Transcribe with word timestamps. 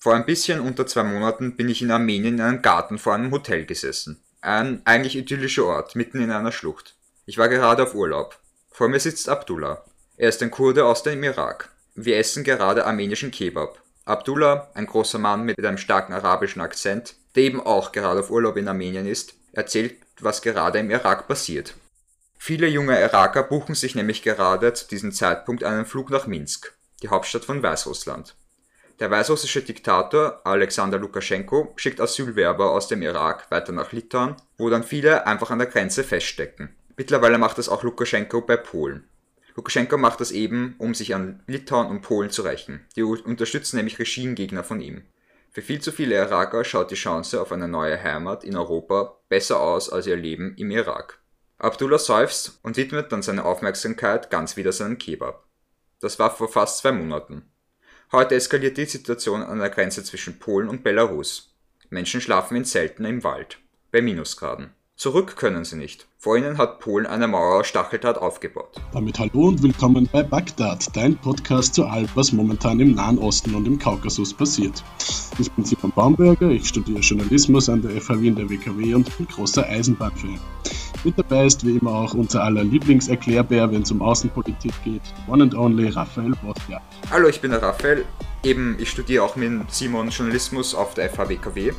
Vor 0.00 0.14
ein 0.14 0.26
bisschen 0.26 0.60
unter 0.60 0.86
zwei 0.86 1.02
Monaten 1.02 1.56
bin 1.56 1.68
ich 1.68 1.82
in 1.82 1.90
Armenien 1.90 2.34
in 2.34 2.40
einem 2.40 2.62
Garten 2.62 2.98
vor 2.98 3.14
einem 3.14 3.32
Hotel 3.32 3.66
gesessen. 3.66 4.22
Ein 4.40 4.80
eigentlich 4.84 5.16
idyllischer 5.16 5.66
Ort, 5.66 5.96
mitten 5.96 6.22
in 6.22 6.30
einer 6.30 6.52
Schlucht. 6.52 6.94
Ich 7.26 7.36
war 7.36 7.48
gerade 7.48 7.82
auf 7.82 7.96
Urlaub. 7.96 8.38
Vor 8.70 8.88
mir 8.88 9.00
sitzt 9.00 9.28
Abdullah. 9.28 9.84
Er 10.16 10.28
ist 10.28 10.40
ein 10.40 10.52
Kurde 10.52 10.84
aus 10.84 11.02
dem 11.02 11.24
Irak. 11.24 11.70
Wir 11.96 12.16
essen 12.16 12.44
gerade 12.44 12.86
armenischen 12.86 13.32
Kebab. 13.32 13.82
Abdullah, 14.04 14.70
ein 14.74 14.86
großer 14.86 15.18
Mann 15.18 15.44
mit 15.44 15.58
einem 15.64 15.78
starken 15.78 16.12
arabischen 16.12 16.62
Akzent, 16.62 17.16
der 17.34 17.42
eben 17.42 17.60
auch 17.60 17.90
gerade 17.90 18.20
auf 18.20 18.30
Urlaub 18.30 18.56
in 18.56 18.68
Armenien 18.68 19.06
ist, 19.06 19.34
erzählt, 19.52 19.96
was 20.20 20.42
gerade 20.42 20.78
im 20.78 20.90
Irak 20.90 21.26
passiert. 21.26 21.74
Viele 22.38 22.68
junge 22.68 23.00
Iraker 23.00 23.42
buchen 23.42 23.74
sich 23.74 23.96
nämlich 23.96 24.22
gerade 24.22 24.72
zu 24.74 24.86
diesem 24.86 25.10
Zeitpunkt 25.10 25.64
einen 25.64 25.86
Flug 25.86 26.10
nach 26.10 26.28
Minsk, 26.28 26.72
die 27.02 27.08
Hauptstadt 27.08 27.44
von 27.44 27.62
Weißrussland. 27.64 28.36
Der 29.00 29.12
weißrussische 29.12 29.62
Diktator 29.62 30.40
Alexander 30.44 30.98
Lukaschenko 30.98 31.72
schickt 31.76 32.00
Asylwerber 32.00 32.72
aus 32.72 32.88
dem 32.88 33.02
Irak 33.02 33.48
weiter 33.50 33.72
nach 33.72 33.92
Litauen, 33.92 34.34
wo 34.56 34.70
dann 34.70 34.82
viele 34.82 35.24
einfach 35.24 35.50
an 35.50 35.60
der 35.60 35.68
Grenze 35.68 36.02
feststecken. 36.02 36.70
Mittlerweile 36.96 37.38
macht 37.38 37.58
das 37.58 37.68
auch 37.68 37.84
Lukaschenko 37.84 38.40
bei 38.40 38.56
Polen. 38.56 39.04
Lukaschenko 39.54 39.98
macht 39.98 40.20
das 40.20 40.32
eben, 40.32 40.74
um 40.78 40.94
sich 40.94 41.14
an 41.14 41.44
Litauen 41.46 41.86
und 41.86 42.00
Polen 42.00 42.30
zu 42.30 42.42
rächen. 42.42 42.84
Die 42.96 43.04
unterstützen 43.04 43.76
nämlich 43.76 44.00
Regimegegner 44.00 44.64
von 44.64 44.80
ihm. 44.80 45.02
Für 45.52 45.62
viel 45.62 45.80
zu 45.80 45.92
viele 45.92 46.16
Iraker 46.16 46.64
schaut 46.64 46.90
die 46.90 46.96
Chance 46.96 47.40
auf 47.40 47.52
eine 47.52 47.68
neue 47.68 48.02
Heimat 48.02 48.42
in 48.42 48.56
Europa 48.56 49.16
besser 49.28 49.60
aus 49.60 49.90
als 49.90 50.08
ihr 50.08 50.16
Leben 50.16 50.56
im 50.56 50.72
Irak. 50.72 51.20
Abdullah 51.58 51.98
seufzt 51.98 52.58
und 52.62 52.76
widmet 52.76 53.12
dann 53.12 53.22
seine 53.22 53.44
Aufmerksamkeit 53.44 54.30
ganz 54.30 54.56
wieder 54.56 54.72
seinem 54.72 54.98
Kebab. 54.98 55.44
Das 56.00 56.18
war 56.18 56.34
vor 56.34 56.48
fast 56.48 56.78
zwei 56.78 56.92
Monaten. 56.92 57.50
Heute 58.10 58.36
eskaliert 58.36 58.78
die 58.78 58.86
Situation 58.86 59.42
an 59.42 59.58
der 59.58 59.68
Grenze 59.68 60.02
zwischen 60.02 60.38
Polen 60.38 60.70
und 60.70 60.82
Belarus. 60.82 61.54
Menschen 61.90 62.22
schlafen 62.22 62.56
in 62.56 62.64
Zelten 62.64 63.04
im 63.04 63.22
Wald, 63.22 63.58
bei 63.92 64.00
Minusgraden. 64.00 64.70
Zurück 64.96 65.36
können 65.36 65.66
sie 65.66 65.76
nicht. 65.76 66.06
Vor 66.16 66.38
ihnen 66.38 66.56
hat 66.56 66.80
Polen 66.80 67.04
eine 67.04 67.28
Mauer 67.28 67.60
aus 67.60 67.66
Stacheldraht 67.66 68.16
aufgebaut. 68.16 68.80
Damit 68.94 69.18
hallo 69.18 69.48
und 69.48 69.62
willkommen 69.62 70.08
bei 70.10 70.22
Bagdad, 70.22 70.96
dein 70.96 71.18
Podcast 71.18 71.74
zu 71.74 71.84
allem, 71.84 72.08
was 72.14 72.32
momentan 72.32 72.80
im 72.80 72.94
Nahen 72.94 73.18
Osten 73.18 73.54
und 73.54 73.66
im 73.66 73.78
Kaukasus 73.78 74.32
passiert. 74.32 74.82
Ich 75.38 75.52
bin 75.52 75.66
Simon 75.66 75.92
Baumberger, 75.92 76.48
ich 76.48 76.66
studiere 76.66 77.00
Journalismus 77.00 77.68
an 77.68 77.82
der 77.82 78.00
FH 78.00 78.22
Wien 78.22 78.36
der 78.36 78.48
WKW 78.48 78.94
und 78.94 79.18
bin 79.18 79.28
großer 79.28 79.66
Eisenbahnfan. 79.66 80.40
Mit 81.04 81.16
dabei 81.16 81.46
ist 81.46 81.64
wie 81.64 81.76
immer 81.76 81.92
auch 81.92 82.14
unser 82.14 82.42
aller 82.42 82.64
Lieblingserklärbär, 82.64 83.70
wenn 83.70 83.82
es 83.82 83.90
um 83.92 84.02
Außenpolitik 84.02 84.72
geht, 84.82 85.02
one 85.28 85.44
and 85.44 85.54
only 85.54 85.88
Raphael 85.90 86.32
Bostia. 86.42 86.82
Hallo, 87.08 87.28
ich 87.28 87.40
bin 87.40 87.52
der 87.52 87.62
Raphael. 87.62 88.04
Eben, 88.42 88.76
ich 88.80 88.90
studiere 88.90 89.22
auch 89.22 89.36
mit 89.36 89.70
Simon 89.70 90.08
Journalismus 90.08 90.74
auf 90.74 90.94
der 90.94 91.08
FH 91.08 91.28
WKW. 91.28 91.72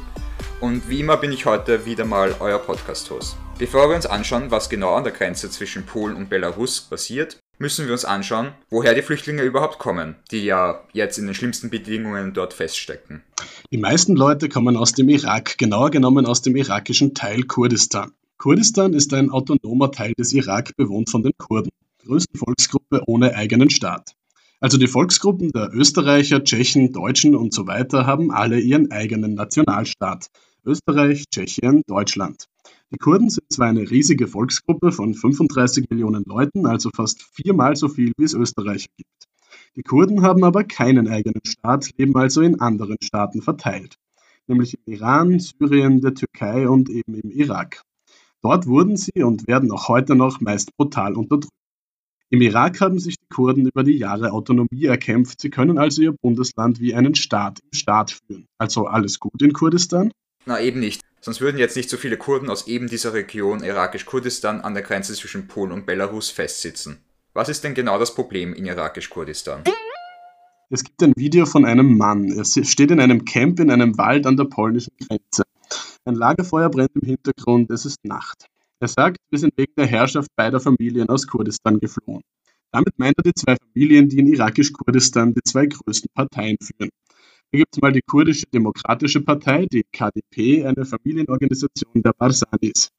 Und 0.61 0.89
wie 0.89 1.01
immer 1.01 1.17
bin 1.17 1.33
ich 1.33 1.45
heute 1.45 1.85
wieder 1.85 2.05
mal 2.05 2.33
euer 2.39 2.59
Podcast-Host. 2.59 3.35
Bevor 3.57 3.89
wir 3.89 3.95
uns 3.97 4.05
anschauen, 4.05 4.51
was 4.51 4.69
genau 4.69 4.93
an 4.95 5.03
der 5.03 5.11
Grenze 5.11 5.49
zwischen 5.49 5.85
Polen 5.85 6.15
und 6.15 6.29
Belarus 6.29 6.79
passiert, 6.79 7.39
müssen 7.57 7.87
wir 7.87 7.91
uns 7.91 8.05
anschauen, 8.05 8.53
woher 8.69 8.93
die 8.93 9.01
Flüchtlinge 9.01 9.43
überhaupt 9.43 9.79
kommen, 9.79 10.15
die 10.31 10.45
ja 10.45 10.81
jetzt 10.93 11.17
in 11.17 11.25
den 11.25 11.35
schlimmsten 11.35 11.69
Bedingungen 11.69 12.33
dort 12.33 12.53
feststecken. 12.53 13.21
Die 13.69 13.77
meisten 13.77 14.15
Leute 14.15 14.47
kommen 14.47 14.77
aus 14.77 14.93
dem 14.93 15.09
Irak, 15.09 15.57
genauer 15.57 15.91
genommen 15.91 16.25
aus 16.25 16.41
dem 16.41 16.55
irakischen 16.55 17.13
Teil 17.13 17.43
Kurdistan. 17.43 18.13
Kurdistan 18.41 18.93
ist 18.93 19.13
ein 19.13 19.31
autonomer 19.31 19.91
Teil 19.91 20.13
des 20.17 20.31
Irak, 20.31 20.73
bewohnt 20.77 21.09
von 21.09 21.23
den 21.23 21.33
Kurden, 21.37 21.71
größte 22.05 22.37
Volksgruppe 22.37 23.01
ohne 23.05 23.35
eigenen 23.35 23.69
Staat. 23.69 24.15
Also 24.61 24.77
die 24.77 24.87
Volksgruppen 24.87 25.51
der 25.51 25.71
Österreicher, 25.73 26.41
Tschechen, 26.45 26.93
Deutschen 26.93 27.35
und 27.35 27.53
so 27.53 27.67
weiter 27.67 28.05
haben 28.05 28.31
alle 28.31 28.57
ihren 28.57 28.93
eigenen 28.93 29.33
Nationalstaat. 29.33 30.27
Österreich, 30.65 31.25
Tschechien, 31.29 31.81
Deutschland. 31.85 32.45
Die 32.93 32.97
Kurden 32.97 33.29
sind 33.29 33.51
zwar 33.51 33.67
eine 33.67 33.91
riesige 33.91 34.27
Volksgruppe 34.27 34.93
von 34.93 35.15
35 35.15 35.89
Millionen 35.89 36.23
Leuten, 36.23 36.65
also 36.65 36.91
fast 36.95 37.21
viermal 37.33 37.75
so 37.75 37.89
viel 37.89 38.13
wie 38.15 38.23
es 38.23 38.33
Österreicher 38.33 38.87
gibt. 38.95 39.27
Die 39.75 39.83
Kurden 39.83 40.21
haben 40.21 40.45
aber 40.45 40.63
keinen 40.63 41.09
eigenen 41.09 41.41
Staat, 41.45 41.89
leben 41.97 42.15
also 42.15 42.39
in 42.39 42.61
anderen 42.61 42.97
Staaten 43.03 43.41
verteilt, 43.41 43.95
nämlich 44.47 44.77
im 44.85 44.93
Iran, 44.93 45.39
Syrien, 45.39 45.99
der 45.99 46.13
Türkei 46.13 46.69
und 46.69 46.89
eben 46.89 47.15
im 47.15 47.31
Irak. 47.31 47.83
Dort 48.41 48.67
wurden 48.67 48.95
sie 48.95 49.23
und 49.23 49.47
werden 49.47 49.71
auch 49.71 49.89
heute 49.89 50.15
noch 50.15 50.39
meist 50.39 50.75
brutal 50.77 51.15
unterdrückt. 51.15 51.53
Im 52.31 52.41
Irak 52.41 52.79
haben 52.79 52.99
sich 52.99 53.15
die 53.17 53.33
Kurden 53.33 53.65
über 53.65 53.83
die 53.83 53.97
Jahre 53.97 54.31
Autonomie 54.31 54.85
erkämpft. 54.85 55.41
Sie 55.41 55.49
können 55.49 55.79
also 55.79 56.01
ihr 56.01 56.13
Bundesland 56.13 56.79
wie 56.79 56.93
einen 56.93 57.15
Staat 57.15 57.59
im 57.59 57.77
Staat 57.77 58.11
führen. 58.11 58.45
Also 58.59 58.85
alles 58.85 59.19
gut 59.19 59.41
in 59.41 59.51
Kurdistan? 59.51 60.11
Na 60.45 60.61
eben 60.61 60.79
nicht. 60.79 61.01
Sonst 61.21 61.41
würden 61.41 61.57
jetzt 61.57 61.75
nicht 61.75 61.89
so 61.89 61.97
viele 61.97 62.17
Kurden 62.17 62.49
aus 62.49 62.67
eben 62.67 62.87
dieser 62.87 63.13
Region 63.13 63.63
irakisch-Kurdistan 63.63 64.61
an 64.61 64.73
der 64.73 64.83
Grenze 64.83 65.13
zwischen 65.15 65.47
Polen 65.47 65.71
und 65.71 65.85
Belarus 65.85 66.29
festsitzen. 66.29 66.99
Was 67.33 67.49
ist 67.49 67.63
denn 67.63 67.73
genau 67.73 67.99
das 67.99 68.15
Problem 68.15 68.53
in 68.53 68.65
irakisch-Kurdistan? 68.65 69.63
Es 70.69 70.83
gibt 70.83 71.01
ein 71.01 71.13
Video 71.17 71.45
von 71.47 71.65
einem 71.65 71.97
Mann. 71.97 72.29
Er 72.31 72.45
steht 72.45 72.91
in 72.91 72.99
einem 72.99 73.25
Camp 73.25 73.59
in 73.59 73.71
einem 73.71 73.97
Wald 73.97 74.27
an 74.27 74.37
der 74.37 74.45
polnischen 74.45 74.93
Grenze. 74.99 75.43
Ein 76.09 76.15
Lagerfeuer 76.15 76.71
brennt 76.71 76.95
im 76.95 77.07
Hintergrund, 77.07 77.69
es 77.69 77.85
ist 77.85 78.03
Nacht. 78.03 78.47
Er 78.79 78.87
sagt, 78.87 79.17
wir 79.29 79.37
sind 79.37 79.55
wegen 79.57 79.73
der 79.77 79.85
Herrschaft 79.85 80.27
beider 80.35 80.59
Familien 80.59 81.07
aus 81.07 81.27
Kurdistan 81.27 81.79
geflohen. 81.79 82.23
Damit 82.71 82.97
meint 82.97 83.13
er 83.17 83.21
die 83.21 83.35
zwei 83.35 83.55
Familien, 83.55 84.09
die 84.09 84.17
in 84.17 84.25
irakisch-Kurdistan 84.25 85.35
die 85.35 85.43
zwei 85.43 85.67
größten 85.67 86.09
Parteien 86.15 86.57
führen. 86.59 86.89
Hier 87.51 87.59
gibt 87.59 87.75
es 87.75 87.81
mal 87.83 87.91
die 87.91 88.01
kurdische 88.01 88.47
Demokratische 88.47 89.21
Partei, 89.21 89.67
die 89.67 89.83
KDP, 89.91 90.65
eine 90.65 90.83
Familienorganisation 90.83 92.01
der 92.01 92.13
Barsanis. 92.17 92.89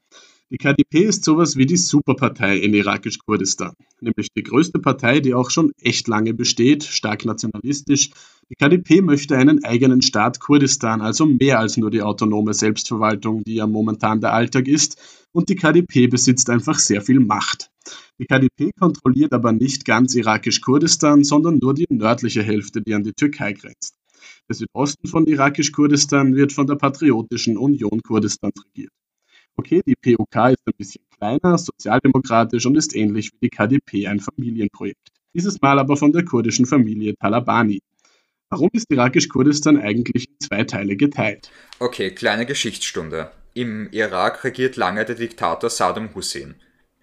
Die 0.53 0.59
KDP 0.59 1.05
ist 1.05 1.23
sowas 1.23 1.55
wie 1.55 1.65
die 1.65 1.77
Superpartei 1.77 2.57
in 2.57 2.75
irakisch-Kurdistan, 2.75 3.75
nämlich 4.01 4.33
die 4.37 4.43
größte 4.43 4.81
Partei, 4.81 5.21
die 5.21 5.33
auch 5.33 5.49
schon 5.49 5.71
echt 5.81 6.09
lange 6.09 6.35
besteht, 6.35 6.83
stark 6.83 7.25
nationalistisch. 7.25 8.11
Die 8.49 8.57
KDP 8.57 9.01
möchte 9.01 9.37
einen 9.37 9.63
eigenen 9.63 10.03
Staat 10.03 10.41
Kurdistan, 10.41 11.03
also 11.03 11.25
mehr 11.25 11.61
als 11.61 11.77
nur 11.77 11.93
die 11.93 12.03
autonome 12.03 12.53
Selbstverwaltung, 12.53 13.45
die 13.45 13.55
ja 13.55 13.69
momentan 13.69 14.21
der 14.21 14.33
Alltag 14.33 14.67
ist, 14.67 15.01
und 15.31 15.49
die 15.51 15.55
KDP 15.55 16.09
besitzt 16.09 16.51
einfach 16.51 16.81
sehr 16.81 17.01
viel 17.01 17.21
Macht. 17.21 17.71
Die 18.19 18.27
KDP 18.27 18.73
kontrolliert 18.77 19.33
aber 19.33 19.53
nicht 19.53 19.85
ganz 19.85 20.17
irakisch-Kurdistan, 20.17 21.23
sondern 21.23 21.59
nur 21.63 21.75
die 21.75 21.87
nördliche 21.91 22.43
Hälfte, 22.43 22.83
die 22.83 22.95
an 22.95 23.05
die 23.05 23.13
Türkei 23.13 23.53
grenzt. 23.53 23.95
Der 24.49 24.57
Südosten 24.57 25.07
von 25.07 25.29
irakisch-Kurdistan 25.29 26.35
wird 26.35 26.53
von 26.53 26.67
der 26.67 26.75
Patriotischen 26.75 27.57
Union 27.57 28.03
Kurdistans 28.03 28.55
regiert. 28.67 28.91
Okay, 29.61 29.83
die 29.85 29.95
POK 29.95 30.53
ist 30.53 30.67
ein 30.67 30.73
bisschen 30.79 31.05
kleiner, 31.19 31.59
sozialdemokratisch 31.59 32.65
und 32.65 32.77
ist 32.77 32.97
ähnlich 32.97 33.31
wie 33.35 33.41
die 33.43 33.51
KDP 33.51 34.07
ein 34.07 34.19
Familienprojekt. 34.19 35.09
Dieses 35.35 35.61
Mal 35.61 35.79
aber 35.79 35.99
von 35.99 36.13
der 36.13 36.25
kurdischen 36.25 36.65
Familie 36.65 37.15
Talabani. 37.15 37.83
Warum 38.49 38.71
ist 38.73 38.91
irakisch-Kurdistan 38.91 39.77
eigentlich 39.77 40.31
in 40.31 40.37
zwei 40.41 40.65
Teile 40.65 40.97
geteilt? 40.97 41.51
Okay, 41.79 42.11
kleine 42.11 42.47
Geschichtsstunde. 42.47 43.33
Im 43.53 43.91
Irak 43.91 44.45
regiert 44.45 44.77
lange 44.77 45.05
der 45.05 45.17
Diktator 45.17 45.69
Saddam 45.69 46.15
Hussein. 46.15 46.55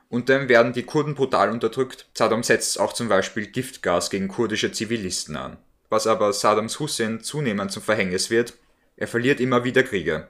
Unter 0.09 0.41
ihm 0.41 0.49
werden 0.49 0.73
die 0.73 0.81
Kurden 0.81 1.13
brutal 1.13 1.51
unterdrückt. 1.51 2.09
Saddam 2.15 2.41
setzt 2.41 2.79
auch 2.79 2.93
zum 2.93 3.07
Beispiel 3.07 3.45
Giftgas 3.45 4.09
gegen 4.09 4.29
kurdische 4.29 4.71
Zivilisten 4.71 5.35
an. 5.35 5.57
Was 5.89 6.07
aber 6.07 6.33
Saddams 6.33 6.79
Hussein 6.79 7.21
zunehmend 7.21 7.71
zum 7.71 7.83
Verhängnis 7.83 8.31
wird, 8.31 8.55
er 8.95 9.07
verliert 9.07 9.39
immer 9.39 9.63
wieder 9.63 9.83
Kriege. 9.83 10.27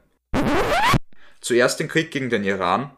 Zuerst 1.42 1.80
den 1.80 1.88
Krieg 1.88 2.12
gegen 2.12 2.30
den 2.30 2.44
Iran, 2.44 2.92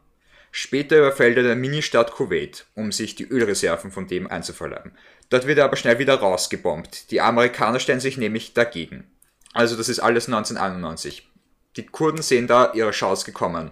später 0.51 0.97
überfällt 0.97 1.37
er 1.37 1.43
die 1.43 1.59
Ministadt 1.59 2.11
Kuwait, 2.11 2.65
um 2.75 2.91
sich 2.91 3.15
die 3.15 3.27
Ölreserven 3.27 3.91
von 3.91 4.07
dem 4.07 4.27
einzuverleiben. 4.27 4.93
Dort 5.29 5.45
wird 5.45 5.59
er 5.59 5.65
aber 5.65 5.75
schnell 5.75 5.99
wieder 5.99 6.15
rausgebombt. 6.15 7.11
Die 7.11 7.21
Amerikaner 7.21 7.79
stellen 7.79 7.99
sich 7.99 8.17
nämlich 8.17 8.53
dagegen. 8.53 9.09
Also 9.53 9.75
das 9.75 9.89
ist 9.89 9.99
alles 9.99 10.27
1991. 10.27 11.27
Die 11.75 11.85
Kurden 11.85 12.21
sehen 12.21 12.47
da 12.47 12.73
ihre 12.73 12.91
Chance 12.91 13.25
gekommen. 13.25 13.71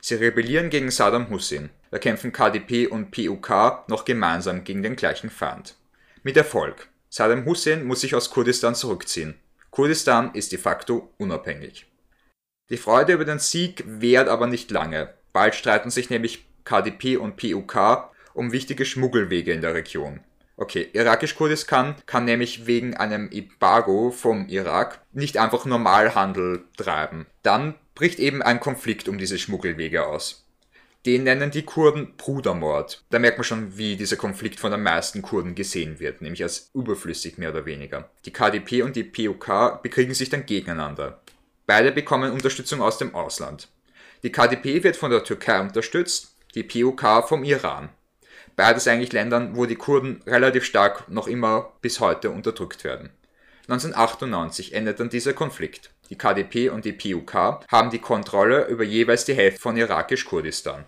Sie 0.00 0.14
rebellieren 0.14 0.70
gegen 0.70 0.90
Saddam 0.90 1.30
Hussein. 1.30 1.70
Da 1.90 1.98
kämpfen 1.98 2.32
KDP 2.32 2.86
und 2.86 3.10
PUK 3.10 3.88
noch 3.88 4.04
gemeinsam 4.04 4.64
gegen 4.64 4.82
den 4.82 4.96
gleichen 4.96 5.30
Feind. 5.30 5.74
Mit 6.22 6.36
Erfolg. 6.36 6.88
Saddam 7.08 7.46
Hussein 7.46 7.84
muss 7.84 8.02
sich 8.02 8.14
aus 8.14 8.30
Kurdistan 8.30 8.74
zurückziehen. 8.74 9.34
Kurdistan 9.70 10.34
ist 10.34 10.52
de 10.52 10.58
facto 10.58 11.12
unabhängig. 11.16 11.86
Die 12.70 12.76
Freude 12.76 13.14
über 13.14 13.24
den 13.24 13.38
Sieg 13.38 13.82
währt 13.86 14.28
aber 14.28 14.46
nicht 14.46 14.70
lange. 14.70 15.14
Bald 15.32 15.54
streiten 15.54 15.90
sich 15.90 16.10
nämlich 16.10 16.44
KDP 16.64 17.16
und 17.16 17.36
PUK 17.36 18.10
um 18.34 18.52
wichtige 18.52 18.84
Schmuggelwege 18.84 19.52
in 19.52 19.62
der 19.62 19.72
Region. 19.72 20.20
Okay, 20.56 20.88
irakisch-Kurdistan 20.92 21.94
kann 22.04 22.24
nämlich 22.24 22.66
wegen 22.66 22.94
einem 22.94 23.30
Embargo 23.30 24.10
vom 24.10 24.48
Irak 24.48 25.00
nicht 25.12 25.38
einfach 25.38 25.64
normal 25.64 26.14
Handel 26.14 26.64
treiben. 26.76 27.26
Dann 27.42 27.74
bricht 27.94 28.18
eben 28.18 28.42
ein 28.42 28.60
Konflikt 28.60 29.08
um 29.08 29.18
diese 29.18 29.38
Schmuggelwege 29.38 30.06
aus. 30.06 30.44
Den 31.06 31.22
nennen 31.22 31.50
die 31.50 31.62
Kurden 31.62 32.16
Brudermord. 32.16 33.04
Da 33.08 33.18
merkt 33.18 33.38
man 33.38 33.44
schon, 33.44 33.78
wie 33.78 33.96
dieser 33.96 34.16
Konflikt 34.16 34.60
von 34.60 34.72
den 34.72 34.82
meisten 34.82 35.22
Kurden 35.22 35.54
gesehen 35.54 36.00
wird, 36.00 36.20
nämlich 36.20 36.42
als 36.42 36.70
überflüssig 36.74 37.38
mehr 37.38 37.50
oder 37.50 37.64
weniger. 37.64 38.10
Die 38.24 38.32
KDP 38.32 38.82
und 38.82 38.96
die 38.96 39.04
PUK 39.04 39.80
bekriegen 39.82 40.12
sich 40.12 40.28
dann 40.28 40.44
gegeneinander. 40.44 41.20
Beide 41.68 41.92
bekommen 41.92 42.32
Unterstützung 42.32 42.80
aus 42.80 42.96
dem 42.96 43.14
Ausland. 43.14 43.68
Die 44.22 44.32
KDP 44.32 44.84
wird 44.84 44.96
von 44.96 45.10
der 45.10 45.22
Türkei 45.22 45.60
unterstützt, 45.60 46.34
die 46.54 46.62
PUK 46.62 47.28
vom 47.28 47.44
Iran. 47.44 47.90
Beides 48.56 48.88
eigentlich 48.88 49.12
Ländern, 49.12 49.54
wo 49.54 49.66
die 49.66 49.76
Kurden 49.76 50.22
relativ 50.26 50.64
stark 50.64 51.10
noch 51.10 51.26
immer 51.26 51.74
bis 51.82 52.00
heute 52.00 52.30
unterdrückt 52.30 52.84
werden. 52.84 53.10
1998 53.68 54.72
endet 54.72 54.98
dann 54.98 55.10
dieser 55.10 55.34
Konflikt. 55.34 55.90
Die 56.08 56.16
KDP 56.16 56.70
und 56.70 56.86
die 56.86 56.94
PUK 56.94 57.34
haben 57.70 57.90
die 57.90 57.98
Kontrolle 57.98 58.64
über 58.68 58.84
jeweils 58.84 59.26
die 59.26 59.34
Hälfte 59.34 59.60
von 59.60 59.76
irakisch-Kurdistan. 59.76 60.86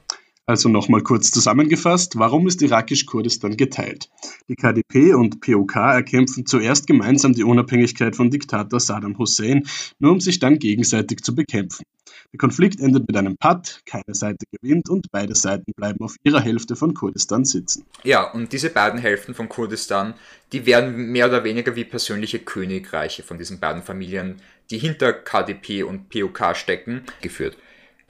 Also 0.51 0.69
nochmal 0.69 1.03
kurz 1.03 1.31
zusammengefasst, 1.31 2.19
warum 2.19 2.49
ist 2.49 2.61
irakisch-Kurdistan 2.61 3.57
geteilt? 3.57 4.11
Die 4.49 4.57
KDP 4.57 5.15
und 5.15 5.41
POK 5.41 5.77
erkämpfen 5.77 6.45
zuerst 6.45 6.89
gemeinsam 6.89 7.35
die 7.35 7.45
Unabhängigkeit 7.45 8.17
von 8.17 8.33
Diktator 8.33 8.81
Saddam 8.81 9.17
Hussein, 9.17 9.69
nur 10.01 10.11
um 10.11 10.19
sich 10.19 10.41
dann 10.41 10.59
gegenseitig 10.59 11.23
zu 11.23 11.37
bekämpfen. 11.37 11.85
Der 12.33 12.39
Konflikt 12.39 12.81
endet 12.81 13.07
mit 13.07 13.17
einem 13.17 13.37
Patt, 13.37 13.83
keine 13.87 14.13
Seite 14.13 14.45
gewinnt 14.51 14.91
und 14.91 15.07
beide 15.13 15.37
Seiten 15.37 15.71
bleiben 15.73 16.01
auf 16.01 16.17
ihrer 16.25 16.41
Hälfte 16.41 16.75
von 16.75 16.95
Kurdistan 16.95 17.45
sitzen. 17.45 17.85
Ja, 18.03 18.29
und 18.29 18.53
diese 18.53 18.71
beiden 18.71 18.99
Hälften 18.99 19.35
von 19.35 19.49
Kurdistan, 19.49 20.15
die 20.53 20.67
werden 20.67 21.13
mehr 21.13 21.29
oder 21.29 21.45
weniger 21.45 21.77
wie 21.77 21.85
persönliche 21.85 22.41
Königreiche 22.41 23.23
von 23.23 23.39
diesen 23.39 23.61
beiden 23.61 23.85
Familien, 23.85 24.43
die 24.71 24.79
hinter 24.79 25.13
KDP 25.13 25.85
und 25.85 26.09
POK 26.09 26.57
stecken, 26.57 27.03
geführt. 27.23 27.57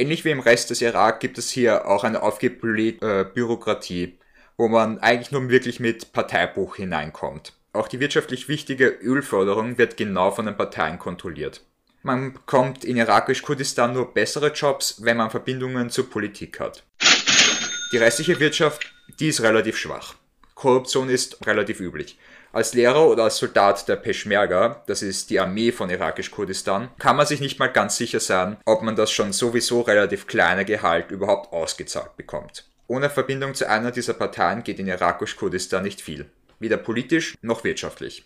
Ähnlich 0.00 0.24
wie 0.24 0.30
im 0.30 0.40
Rest 0.40 0.70
des 0.70 0.80
Irak 0.80 1.20
gibt 1.20 1.36
es 1.36 1.50
hier 1.50 1.86
auch 1.86 2.04
eine 2.04 2.22
aufgeblähte 2.22 3.20
äh, 3.20 3.34
Bürokratie, 3.34 4.16
wo 4.56 4.66
man 4.66 4.98
eigentlich 5.00 5.30
nur 5.30 5.50
wirklich 5.50 5.78
mit 5.78 6.14
Parteibuch 6.14 6.76
hineinkommt. 6.76 7.52
Auch 7.74 7.86
die 7.86 8.00
wirtschaftlich 8.00 8.48
wichtige 8.48 8.86
Ölförderung 8.86 9.76
wird 9.76 9.98
genau 9.98 10.30
von 10.30 10.46
den 10.46 10.56
Parteien 10.56 10.98
kontrolliert. 10.98 11.66
Man 12.02 12.32
bekommt 12.32 12.82
in 12.82 12.96
irakisch-Kurdistan 12.96 13.92
nur 13.92 14.14
bessere 14.14 14.52
Jobs, 14.52 15.04
wenn 15.04 15.18
man 15.18 15.28
Verbindungen 15.28 15.90
zur 15.90 16.08
Politik 16.08 16.60
hat. 16.60 16.82
Die 17.92 17.98
restliche 17.98 18.40
Wirtschaft, 18.40 18.94
die 19.18 19.28
ist 19.28 19.42
relativ 19.42 19.76
schwach. 19.76 20.14
Korruption 20.54 21.10
ist 21.10 21.46
relativ 21.46 21.78
üblich. 21.78 22.16
Als 22.52 22.74
Lehrer 22.74 23.06
oder 23.06 23.24
als 23.24 23.36
Soldat 23.36 23.86
der 23.86 23.94
Peschmerga, 23.94 24.82
das 24.86 25.02
ist 25.02 25.30
die 25.30 25.38
Armee 25.38 25.70
von 25.70 25.88
irakisch-Kurdistan, 25.88 26.90
kann 26.98 27.14
man 27.14 27.26
sich 27.26 27.40
nicht 27.40 27.60
mal 27.60 27.68
ganz 27.68 27.96
sicher 27.96 28.18
sein, 28.18 28.56
ob 28.64 28.82
man 28.82 28.96
das 28.96 29.12
schon 29.12 29.32
sowieso 29.32 29.82
relativ 29.82 30.26
kleine 30.26 30.64
Gehalt 30.64 31.12
überhaupt 31.12 31.52
ausgezahlt 31.52 32.16
bekommt. 32.16 32.68
Ohne 32.88 33.08
Verbindung 33.08 33.54
zu 33.54 33.68
einer 33.68 33.92
dieser 33.92 34.14
Parteien 34.14 34.64
geht 34.64 34.80
in 34.80 34.88
irakisch-Kurdistan 34.88 35.84
nicht 35.84 36.00
viel. 36.00 36.28
Weder 36.58 36.76
politisch 36.76 37.36
noch 37.40 37.62
wirtschaftlich. 37.62 38.24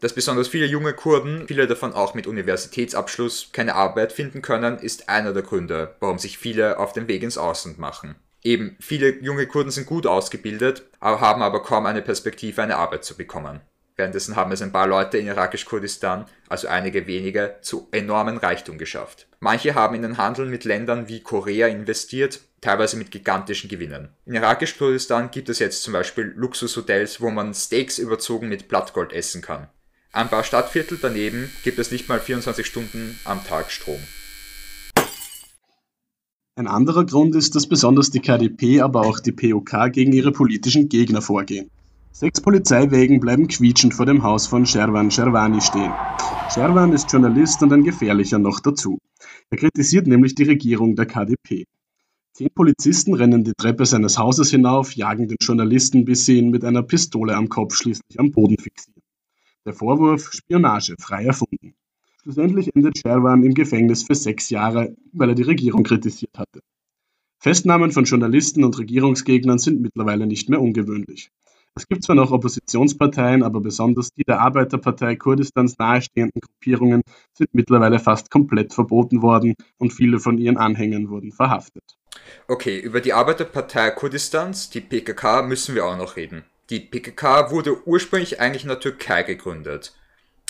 Dass 0.00 0.14
besonders 0.14 0.48
viele 0.48 0.66
junge 0.66 0.94
Kurden, 0.94 1.46
viele 1.46 1.66
davon 1.66 1.92
auch 1.92 2.14
mit 2.14 2.26
Universitätsabschluss, 2.26 3.50
keine 3.52 3.74
Arbeit 3.74 4.12
finden 4.12 4.40
können, 4.40 4.78
ist 4.78 5.10
einer 5.10 5.34
der 5.34 5.42
Gründe, 5.42 5.96
warum 6.00 6.18
sich 6.18 6.38
viele 6.38 6.78
auf 6.78 6.94
den 6.94 7.08
Weg 7.08 7.22
ins 7.22 7.36
Ausland 7.36 7.78
machen. 7.78 8.16
Eben, 8.42 8.76
viele 8.80 9.10
junge 9.22 9.46
Kurden 9.46 9.70
sind 9.70 9.86
gut 9.86 10.06
ausgebildet, 10.06 10.84
haben 11.00 11.42
aber 11.42 11.62
kaum 11.62 11.86
eine 11.86 12.02
Perspektive, 12.02 12.62
eine 12.62 12.76
Arbeit 12.76 13.04
zu 13.04 13.16
bekommen. 13.16 13.60
Währenddessen 13.96 14.36
haben 14.36 14.52
es 14.52 14.60
ein 14.60 14.72
paar 14.72 14.86
Leute 14.86 15.16
in 15.16 15.26
irakisch-Kurdistan, 15.26 16.26
also 16.48 16.68
einige 16.68 17.06
wenige, 17.06 17.56
zu 17.62 17.88
enormen 17.92 18.36
Reichtum 18.36 18.76
geschafft. 18.76 19.26
Manche 19.40 19.74
haben 19.74 19.94
in 19.94 20.02
den 20.02 20.18
Handel 20.18 20.46
mit 20.46 20.64
Ländern 20.64 21.08
wie 21.08 21.22
Korea 21.22 21.66
investiert, 21.66 22.40
teilweise 22.60 22.98
mit 22.98 23.10
gigantischen 23.10 23.70
Gewinnen. 23.70 24.10
In 24.26 24.34
irakisch-Kurdistan 24.34 25.30
gibt 25.30 25.48
es 25.48 25.60
jetzt 25.60 25.82
zum 25.82 25.94
Beispiel 25.94 26.34
Luxushotels, 26.36 27.22
wo 27.22 27.30
man 27.30 27.54
Steaks 27.54 27.98
überzogen 27.98 28.48
mit 28.48 28.68
Blattgold 28.68 29.14
essen 29.14 29.40
kann. 29.40 29.68
Ein 30.12 30.28
paar 30.28 30.44
Stadtviertel 30.44 30.98
daneben 31.00 31.50
gibt 31.64 31.78
es 31.78 31.90
nicht 31.90 32.08
mal 32.08 32.20
24 32.20 32.66
Stunden 32.66 33.18
am 33.24 33.44
Tag 33.46 33.70
Strom. 33.70 34.00
Ein 36.58 36.68
anderer 36.68 37.04
Grund 37.04 37.34
ist, 37.34 37.54
dass 37.54 37.66
besonders 37.66 38.10
die 38.10 38.20
KDP, 38.20 38.80
aber 38.80 39.02
auch 39.02 39.20
die 39.20 39.32
POK 39.32 39.92
gegen 39.92 40.14
ihre 40.14 40.32
politischen 40.32 40.88
Gegner 40.88 41.20
vorgehen. 41.20 41.70
Sechs 42.12 42.40
Polizeiwägen 42.40 43.20
bleiben 43.20 43.46
quietschend 43.46 43.92
vor 43.92 44.06
dem 44.06 44.22
Haus 44.22 44.46
von 44.46 44.64
Sherwan 44.64 45.10
Sherwani 45.10 45.60
stehen. 45.60 45.92
Sherwan 46.48 46.94
ist 46.94 47.12
Journalist 47.12 47.62
und 47.62 47.74
ein 47.74 47.84
gefährlicher 47.84 48.38
noch 48.38 48.60
dazu. 48.60 48.96
Er 49.50 49.58
kritisiert 49.58 50.06
nämlich 50.06 50.34
die 50.34 50.44
Regierung 50.44 50.96
der 50.96 51.04
KDP. 51.04 51.66
Zehn 52.32 52.48
Polizisten 52.54 53.12
rennen 53.12 53.44
die 53.44 53.52
Treppe 53.52 53.84
seines 53.84 54.16
Hauses 54.16 54.50
hinauf, 54.50 54.96
jagen 54.96 55.28
den 55.28 55.36
Journalisten, 55.38 56.06
bis 56.06 56.24
sie 56.24 56.38
ihn 56.38 56.48
mit 56.48 56.64
einer 56.64 56.82
Pistole 56.82 57.36
am 57.36 57.50
Kopf 57.50 57.74
schließlich 57.74 58.18
am 58.18 58.30
Boden 58.30 58.56
fixieren. 58.56 59.02
Der 59.66 59.74
Vorwurf 59.74 60.32
Spionage 60.32 60.94
frei 60.98 61.26
erfunden. 61.26 61.74
Schlussendlich 62.26 62.74
endet 62.74 62.98
Sherwan 62.98 63.44
im 63.44 63.54
Gefängnis 63.54 64.02
für 64.02 64.16
sechs 64.16 64.50
Jahre, 64.50 64.96
weil 65.12 65.28
er 65.28 65.34
die 65.36 65.44
Regierung 65.44 65.84
kritisiert 65.84 66.36
hatte. 66.36 66.58
Festnahmen 67.38 67.92
von 67.92 68.02
Journalisten 68.02 68.64
und 68.64 68.76
Regierungsgegnern 68.76 69.60
sind 69.60 69.80
mittlerweile 69.80 70.26
nicht 70.26 70.48
mehr 70.48 70.60
ungewöhnlich. 70.60 71.30
Es 71.76 71.86
gibt 71.86 72.02
zwar 72.02 72.16
noch 72.16 72.32
Oppositionsparteien, 72.32 73.44
aber 73.44 73.60
besonders 73.60 74.08
die 74.12 74.24
der 74.24 74.40
Arbeiterpartei 74.40 75.14
Kurdistans 75.14 75.78
nahestehenden 75.78 76.40
Gruppierungen 76.40 77.02
sind 77.32 77.50
mittlerweile 77.52 78.00
fast 78.00 78.28
komplett 78.28 78.74
verboten 78.74 79.22
worden 79.22 79.54
und 79.78 79.92
viele 79.92 80.18
von 80.18 80.36
ihren 80.36 80.56
Anhängern 80.56 81.10
wurden 81.10 81.30
verhaftet. 81.30 81.84
Okay, 82.48 82.80
über 82.80 83.00
die 83.00 83.12
Arbeiterpartei 83.12 83.90
Kurdistans, 83.90 84.68
die 84.68 84.80
PKK, 84.80 85.42
müssen 85.42 85.76
wir 85.76 85.86
auch 85.86 85.96
noch 85.96 86.16
reden. 86.16 86.42
Die 86.70 86.80
PKK 86.80 87.52
wurde 87.52 87.86
ursprünglich 87.86 88.40
eigentlich 88.40 88.64
in 88.64 88.70
der 88.70 88.80
Türkei 88.80 89.22
gegründet 89.22 89.94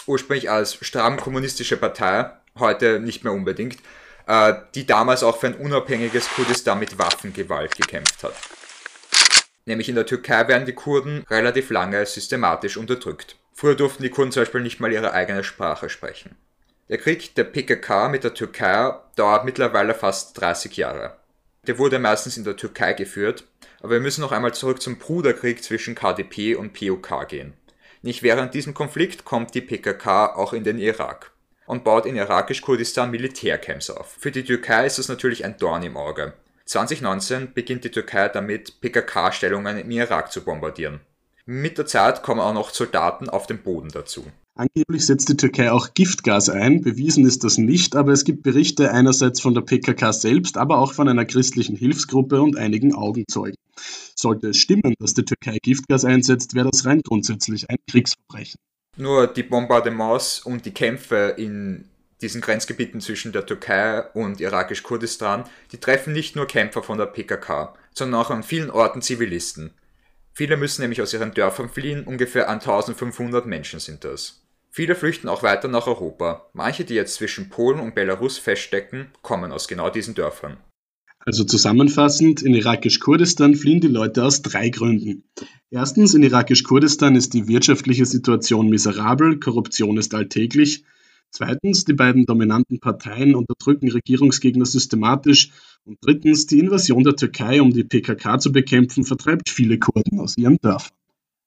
ursprünglich 0.06 0.50
als 0.50 0.75
stramm 0.81 1.19
kommunistische 1.19 1.76
Partei, 1.76 2.31
heute 2.58 3.00
nicht 3.00 3.25
mehr 3.25 3.32
unbedingt, 3.32 3.79
äh, 4.26 4.55
die 4.75 4.87
damals 4.87 5.23
auch 5.23 5.38
für 5.38 5.49
ein 5.49 5.55
unabhängiges 5.55 6.29
Kurdistan 6.31 6.79
mit 6.79 6.99
Waffengewalt 6.99 7.76
gekämpft 7.76 8.23
hat. 8.23 8.35
Nämlich 9.64 9.88
in 9.88 9.97
der 9.97 10.06
Türkei 10.06 10.47
werden 10.49 10.67
die 10.67 10.75
Kurden 10.75 11.25
relativ 11.29 11.70
lange 11.70 12.05
systematisch 12.06 12.76
unterdrückt. 12.76 13.37
Früher 13.53 13.75
durften 13.75 14.03
die 14.03 14.11
Kurden 14.11 14.32
zum 14.32 14.43
Beispiel 14.43 14.61
nicht 14.61 14.81
mal 14.81 14.93
ihre 14.93 15.12
eigene 15.12 15.43
Sprache 15.43 15.88
sprechen. 15.88 16.37
Der 16.88 16.99
Krieg 16.99 17.35
der 17.35 17.44
PKK 17.44 18.08
mit 18.08 18.23
der 18.23 18.35
Türkei 18.35 18.93
dauert 19.17 19.44
mittlerweile 19.44 19.93
fast 19.93 20.41
30 20.41 20.76
Jahre. 20.76 21.17
Der 21.67 21.79
wurde 21.79 21.99
meistens 21.99 22.37
in 22.37 22.44
der 22.44 22.56
Türkei 22.56 22.93
geführt, 22.93 23.44
aber 23.81 23.94
wir 23.94 24.00
müssen 24.00 24.20
noch 24.20 24.31
einmal 24.31 24.55
zurück 24.55 24.81
zum 24.81 24.99
Bruderkrieg 24.99 25.64
zwischen 25.64 25.97
KDP 25.97 26.55
und 26.55 26.75
POK 26.75 27.29
gehen. 27.29 27.55
Nicht 28.06 28.23
während 28.23 28.55
diesem 28.55 28.73
Konflikt 28.73 29.25
kommt 29.25 29.53
die 29.56 29.61
PKK 29.61 30.37
auch 30.37 30.53
in 30.53 30.62
den 30.62 30.79
Irak 30.79 31.32
und 31.67 31.82
baut 31.82 32.06
in 32.06 32.14
irakisch-Kurdistan 32.14 33.11
Militärcamps 33.11 33.91
auf. 33.91 34.15
Für 34.20 34.31
die 34.31 34.44
Türkei 34.44 34.86
ist 34.86 35.01
das 35.01 35.08
natürlich 35.08 35.44
ein 35.44 35.56
Dorn 35.56 35.82
im 35.82 35.96
Auge. 35.96 36.34
2019 36.67 37.53
beginnt 37.53 37.82
die 37.82 37.91
Türkei 37.91 38.29
damit, 38.29 38.81
PKK-Stellungen 38.81 39.79
im 39.79 39.91
Irak 39.91 40.31
zu 40.31 40.44
bombardieren. 40.44 41.01
Mit 41.46 41.79
der 41.79 41.86
Zeit 41.86 42.22
kommen 42.22 42.41
auch 42.41 42.55
noch 42.55 42.70
Soldaten 42.70 43.29
auf 43.29 43.48
dem 43.48 43.58
Boden 43.58 43.89
dazu. 43.89 44.31
Angeblich 44.58 45.05
setzt 45.05 45.29
die 45.29 45.36
Türkei 45.36 45.70
auch 45.70 45.93
Giftgas 45.93 46.48
ein. 46.48 46.81
Bewiesen 46.81 47.27
ist 47.27 47.44
das 47.44 47.58
nicht, 47.58 47.94
aber 47.94 48.13
es 48.13 48.25
gibt 48.25 48.43
Berichte 48.43 48.91
einerseits 48.91 49.39
von 49.39 49.53
der 49.53 49.60
PKK 49.60 50.15
selbst, 50.15 50.56
aber 50.56 50.79
auch 50.79 50.94
von 50.94 51.08
einer 51.10 51.27
christlichen 51.27 51.77
Hilfsgruppe 51.77 52.41
und 52.41 52.56
einigen 52.56 52.94
Augenzeugen. 52.94 53.58
Sollte 54.15 54.48
es 54.48 54.56
stimmen, 54.56 54.94
dass 54.98 55.13
die 55.13 55.27
Türkei 55.27 55.58
Giftgas 55.60 56.06
einsetzt, 56.06 56.55
wäre 56.55 56.70
das 56.70 56.86
rein 56.86 57.03
grundsätzlich 57.03 57.69
ein 57.69 57.77
Kriegsverbrechen. 57.86 58.58
Nur 58.96 59.27
die 59.27 59.43
Bombardements 59.43 60.41
und 60.41 60.65
die 60.65 60.72
Kämpfe 60.72 61.34
in 61.36 61.84
diesen 62.22 62.41
Grenzgebieten 62.41 63.03
zwischen 63.03 63.32
der 63.32 63.44
Türkei 63.44 64.05
und 64.15 64.41
irakisch-Kurdistan, 64.41 65.44
die 65.72 65.79
treffen 65.79 66.15
nicht 66.15 66.34
nur 66.34 66.46
Kämpfer 66.46 66.82
von 66.82 66.96
der 66.96 67.05
PKK, 67.05 67.75
sondern 67.93 68.22
auch 68.22 68.31
an 68.31 68.43
vielen 68.43 68.70
Orten 68.70 69.03
Zivilisten. 69.03 69.75
Viele 70.32 70.56
müssen 70.56 70.81
nämlich 70.81 71.03
aus 71.03 71.13
ihren 71.13 71.34
Dörfern 71.34 71.69
fliehen, 71.69 72.05
ungefähr 72.05 72.48
1500 72.48 73.44
Menschen 73.44 73.81
sind 73.81 74.03
das. 74.03 74.45
Viele 74.76 74.94
flüchten 74.94 75.30
auch 75.30 75.42
weiter 75.42 75.68
nach 75.68 75.86
Europa. 75.86 76.50
Manche, 76.52 76.84
die 76.84 76.92
jetzt 76.92 77.14
zwischen 77.14 77.48
Polen 77.48 77.80
und 77.80 77.94
Belarus 77.94 78.36
feststecken, 78.36 79.06
kommen 79.22 79.50
aus 79.50 79.68
genau 79.68 79.88
diesen 79.88 80.14
Dörfern. 80.14 80.58
Also 81.18 81.44
zusammenfassend, 81.44 82.42
in 82.42 82.52
irakisch-Kurdistan 82.52 83.54
fliehen 83.54 83.80
die 83.80 83.88
Leute 83.88 84.22
aus 84.22 84.42
drei 84.42 84.68
Gründen. 84.68 85.24
Erstens, 85.70 86.12
in 86.12 86.22
irakisch-Kurdistan 86.22 87.16
ist 87.16 87.32
die 87.32 87.48
wirtschaftliche 87.48 88.04
Situation 88.04 88.68
miserabel, 88.68 89.40
Korruption 89.40 89.96
ist 89.96 90.12
alltäglich. 90.12 90.84
Zweitens, 91.30 91.86
die 91.86 91.94
beiden 91.94 92.26
dominanten 92.26 92.78
Parteien 92.78 93.34
unterdrücken 93.34 93.90
Regierungsgegner 93.90 94.66
systematisch. 94.66 95.52
Und 95.86 95.96
drittens, 96.02 96.48
die 96.48 96.58
Invasion 96.58 97.02
der 97.02 97.16
Türkei, 97.16 97.62
um 97.62 97.72
die 97.72 97.84
PKK 97.84 98.38
zu 98.40 98.52
bekämpfen, 98.52 99.04
vertreibt 99.04 99.48
viele 99.48 99.78
Kurden 99.78 100.20
aus 100.20 100.36
ihren 100.36 100.58
Dörfern. 100.60 100.95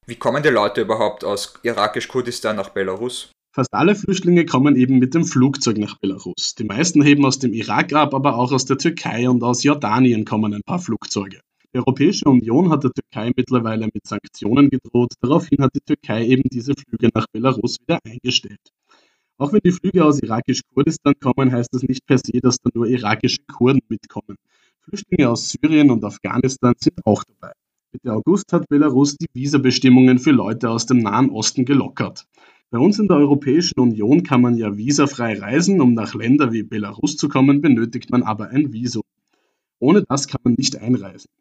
Wie 0.09 0.15
kommen 0.15 0.41
die 0.41 0.49
Leute 0.49 0.81
überhaupt 0.81 1.23
aus 1.23 1.53
irakisch-Kurdistan 1.61 2.55
nach 2.55 2.69
Belarus? 2.69 3.31
Fast 3.51 3.71
alle 3.75 3.93
Flüchtlinge 3.93 4.43
kommen 4.43 4.75
eben 4.75 4.97
mit 4.97 5.13
dem 5.13 5.23
Flugzeug 5.23 5.77
nach 5.77 5.99
Belarus. 5.99 6.55
Die 6.55 6.63
meisten 6.63 7.03
heben 7.03 7.23
aus 7.27 7.37
dem 7.37 7.53
Irak 7.53 7.93
ab, 7.93 8.15
aber 8.15 8.35
auch 8.35 8.51
aus 8.51 8.65
der 8.65 8.79
Türkei 8.79 9.29
und 9.29 9.43
aus 9.43 9.61
Jordanien 9.61 10.25
kommen 10.25 10.51
ein 10.55 10.63
paar 10.65 10.79
Flugzeuge. 10.79 11.41
Die 11.71 11.77
Europäische 11.77 12.25
Union 12.25 12.71
hat 12.71 12.85
der 12.85 12.91
Türkei 12.91 13.31
mittlerweile 13.37 13.85
mit 13.85 14.07
Sanktionen 14.07 14.71
gedroht. 14.71 15.13
Daraufhin 15.21 15.61
hat 15.61 15.75
die 15.75 15.85
Türkei 15.85 16.25
eben 16.25 16.49
diese 16.49 16.73
Flüge 16.73 17.11
nach 17.13 17.27
Belarus 17.31 17.77
wieder 17.79 17.99
eingestellt. 18.03 18.71
Auch 19.37 19.53
wenn 19.53 19.61
die 19.63 19.71
Flüge 19.71 20.03
aus 20.03 20.19
irakisch-Kurdistan 20.23 21.13
kommen, 21.21 21.51
heißt 21.51 21.69
das 21.71 21.83
nicht 21.83 22.07
per 22.07 22.17
se, 22.17 22.41
dass 22.41 22.57
da 22.57 22.71
nur 22.73 22.87
irakische 22.87 23.43
Kurden 23.47 23.81
mitkommen. 23.89 24.37
Flüchtlinge 24.79 25.29
aus 25.29 25.51
Syrien 25.51 25.91
und 25.91 26.03
Afghanistan 26.03 26.73
sind 26.79 26.97
auch 27.05 27.23
dabei. 27.25 27.53
Mitte 27.91 28.13
August 28.13 28.53
hat 28.53 28.69
Belarus 28.69 29.15
die 29.15 29.25
Visabestimmungen 29.33 30.19
für 30.19 30.29
Leute 30.29 30.69
aus 30.69 30.85
dem 30.85 30.99
Nahen 30.99 31.31
Osten 31.31 31.65
gelockert. 31.65 32.27
Bei 32.69 32.77
uns 32.77 32.99
in 32.99 33.07
der 33.07 33.17
Europäischen 33.17 33.79
Union 33.79 34.21
kann 34.21 34.41
man 34.41 34.55
ja 34.57 34.77
visafrei 34.77 35.39
reisen, 35.39 35.81
um 35.81 35.95
nach 35.95 36.13
Ländern 36.13 36.53
wie 36.53 36.61
Belarus 36.61 37.17
zu 37.17 37.29
kommen, 37.29 37.61
benötigt 37.61 38.11
man 38.11 38.21
aber 38.21 38.49
ein 38.49 38.73
Visum. 38.73 39.01
Ohne 39.79 40.03
das 40.03 40.27
kann 40.27 40.41
man 40.43 40.53
nicht 40.53 40.77
einreisen. 40.77 41.31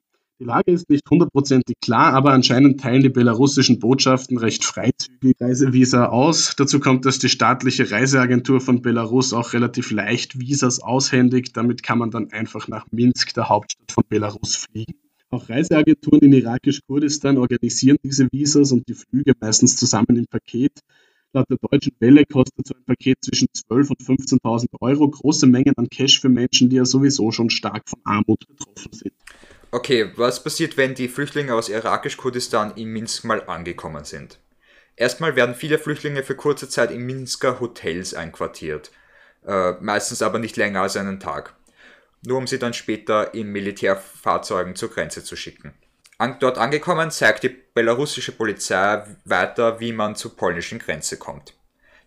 Die 0.41 0.45
Lage 0.45 0.73
ist 0.73 0.89
nicht 0.89 1.03
hundertprozentig 1.11 1.77
klar, 1.83 2.15
aber 2.15 2.33
anscheinend 2.33 2.81
teilen 2.81 3.03
die 3.03 3.11
belarussischen 3.11 3.79
Botschaften 3.79 4.39
recht 4.39 4.65
freizügig 4.65 5.37
Reisevisa 5.39 6.07
aus. 6.07 6.55
Dazu 6.57 6.81
kommt, 6.81 7.05
dass 7.05 7.19
die 7.19 7.29
staatliche 7.29 7.91
Reiseagentur 7.91 8.63
von 8.63 8.81
Belarus 8.81 9.35
auch 9.35 9.53
relativ 9.53 9.91
leicht 9.91 10.39
Visas 10.39 10.81
aushändigt. 10.81 11.59
Damit 11.59 11.83
kann 11.83 11.99
man 11.99 12.11
dann 12.11 12.33
einfach 12.33 12.69
nach 12.69 12.87
Minsk, 12.91 13.35
der 13.35 13.51
Hauptstadt 13.51 13.93
von 13.93 14.05
Belarus, 14.09 14.57
fliegen. 14.57 14.95
Auch 15.31 15.49
Reiseagenturen 15.49 16.21
in 16.21 16.33
irakisch-Kurdistan 16.33 17.37
organisieren 17.37 17.99
diese 18.03 18.29
Visas 18.33 18.73
und 18.73 18.89
die 18.89 18.95
Flüge 18.95 19.35
meistens 19.41 19.77
zusammen 19.77 20.17
im 20.17 20.27
Paket. 20.27 20.81
Laut 21.35 21.51
der 21.51 21.59
Deutschen 21.59 21.93
Welle 21.99 22.25
kostet 22.25 22.67
so 22.67 22.75
ein 22.75 22.85
Paket 22.85 23.19
zwischen 23.23 23.49
12.000 23.49 23.91
und 23.91 24.21
15.000 24.21 24.67
Euro. 24.81 25.11
Große 25.11 25.47
Mengen 25.47 25.75
an 25.77 25.89
Cash 25.91 26.21
für 26.21 26.31
Menschen, 26.31 26.71
die 26.71 26.77
ja 26.77 26.87
sowieso 26.87 27.31
schon 27.31 27.51
stark 27.51 27.83
von 27.87 28.01
Armut 28.05 28.47
betroffen 28.49 28.93
sind. 28.93 29.13
Okay, 29.71 30.11
was 30.17 30.43
passiert, 30.43 30.79
wenn 30.79 30.95
die 30.95 31.09
Flüchtlinge 31.09 31.55
aus 31.55 31.69
irakisch-Kurdistan 31.69 32.73
in 32.77 32.89
Minsk 32.89 33.25
mal 33.25 33.43
angekommen 33.47 34.05
sind? 34.05 34.39
Erstmal 34.97 35.37
werden 35.37 35.55
viele 35.55 35.79
Flüchtlinge 35.79 36.23
für 36.23 36.37
kurze 36.37 36.71
Zeit 36.71 36.91
in 36.91 37.05
Minsker 37.05 37.61
Hotels 37.61 38.15
einquartiert, 38.15 38.91
äh, 39.47 39.73
meistens 39.83 40.23
aber 40.23 40.39
nicht 40.39 40.57
länger 40.57 40.81
als 40.81 40.97
einen 40.97 41.21
Tag, 41.21 41.55
nur 42.25 42.39
um 42.39 42.47
sie 42.47 42.59
dann 42.59 42.75
später 42.75 43.35
in 43.35 43.49
Militärfahrzeugen 43.49 44.77
zur 44.77 44.91
Grenze 44.91 45.23
zu 45.25 45.37
schicken. 45.37 45.75
An, 46.19 46.39
dort 46.41 46.59
angekommen 46.59 47.11
zeigt 47.11 47.45
die 47.45 47.49
belarussische 47.49 48.33
Polizei 48.33 49.05
weiter, 49.25 49.79
wie 49.81 49.93
man 49.93 50.17
zur 50.17 50.37
polnischen 50.37 50.81
Grenze 50.81 51.17
kommt. 51.17 51.55